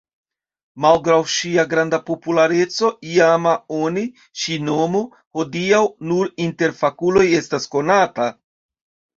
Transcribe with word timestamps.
Malgraŭ 0.85 1.17
ŝia 1.33 1.65
granda 1.73 1.99
populareco 2.07 2.89
iama 3.17 3.53
oni 3.89 4.05
ŝi 4.45 4.57
nomo 4.71 5.03
hodiaŭ 5.41 5.83
nur 6.13 6.35
inter 6.47 6.75
fakuloj 6.83 7.29
estas 7.43 7.73
konata. 7.77 8.29